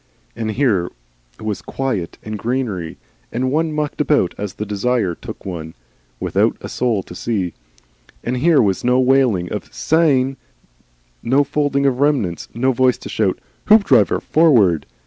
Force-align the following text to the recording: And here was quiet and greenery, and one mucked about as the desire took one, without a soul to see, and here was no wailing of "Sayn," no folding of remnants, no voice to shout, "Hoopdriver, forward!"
And 0.35 0.49
here 0.49 0.89
was 1.39 1.61
quiet 1.61 2.17
and 2.23 2.35
greenery, 2.35 2.97
and 3.31 3.51
one 3.51 3.71
mucked 3.71 4.01
about 4.01 4.33
as 4.35 4.55
the 4.55 4.65
desire 4.65 5.13
took 5.13 5.45
one, 5.45 5.75
without 6.19 6.57
a 6.59 6.67
soul 6.69 7.03
to 7.03 7.13
see, 7.13 7.53
and 8.23 8.37
here 8.37 8.63
was 8.63 8.83
no 8.83 8.99
wailing 8.99 9.51
of 9.53 9.71
"Sayn," 9.71 10.37
no 11.21 11.43
folding 11.43 11.85
of 11.85 11.99
remnants, 11.99 12.47
no 12.55 12.71
voice 12.71 12.97
to 12.97 13.09
shout, 13.09 13.39
"Hoopdriver, 13.65 14.19
forward!" 14.21 14.87